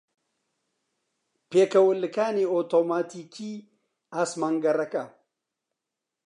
[1.49, 3.63] پێکەوەلکانی ئۆتۆماتیکیی
[4.13, 5.05] ئاسمانگەڕەکە